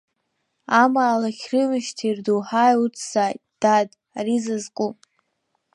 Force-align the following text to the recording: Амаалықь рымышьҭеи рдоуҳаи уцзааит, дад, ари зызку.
Амаалықь 0.81 1.43
рымышьҭеи 1.51 2.13
рдоуҳаи 2.17 2.75
уцзааит, 2.83 3.39
дад, 3.61 3.89
ари 4.19 4.37
зызку. 4.43 4.91